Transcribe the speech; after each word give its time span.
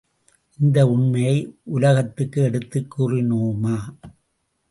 இந்த 0.59 0.87
உண்மையை 0.87 1.57
உலகத்துக்கு 1.63 2.41
எடுத்துக் 2.41 2.99
கூறினோமா? 2.99 3.77